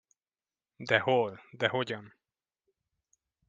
[0.79, 2.13] De hol, de hogyan?